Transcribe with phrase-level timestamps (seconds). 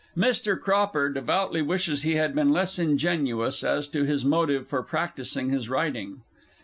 [0.17, 0.59] (Mr.
[0.59, 5.69] Cropper devoutly wishes he had been less ingenuous as to his motive for practising his
[5.69, 6.23] riding.)